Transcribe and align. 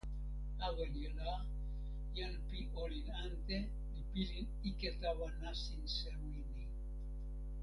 awen 0.67 0.93
la, 1.25 1.31
jan 2.15 2.33
pi 2.47 2.59
olin 2.83 3.07
ante 3.23 3.57
li 3.93 4.01
pilin 4.11 4.47
ike 4.69 4.89
tawa 5.01 5.27
nasin 5.41 5.83
sewi 5.97 6.33
ni. 6.53 6.65